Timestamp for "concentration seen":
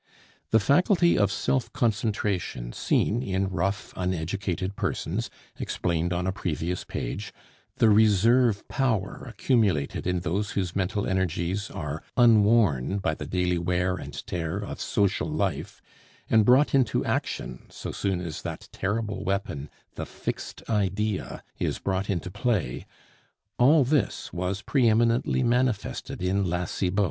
1.73-3.21